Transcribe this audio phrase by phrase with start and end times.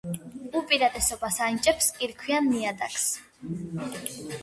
[0.59, 3.09] უპირატესობას ანიჭებს კირქვიან ნიადაგს.